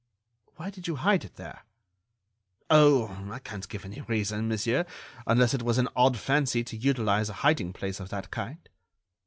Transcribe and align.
"Why 0.55 0.71
did 0.71 0.87
you 0.87 0.95
hide 0.95 1.25
it 1.25 1.35
there?" 1.35 1.61
"Oh! 2.71 3.23
I 3.31 3.37
can't 3.37 3.69
give 3.69 3.85
any 3.85 4.01
reason, 4.01 4.47
monsieur, 4.47 4.87
unless 5.27 5.53
it 5.53 5.61
was 5.61 5.77
an 5.77 5.89
odd 5.95 6.17
fancy 6.17 6.63
to 6.63 6.75
utilize 6.75 7.29
a 7.29 7.33
hiding 7.45 7.71
place 7.71 7.99
of 7.99 8.09
that 8.09 8.31
kind." 8.31 8.67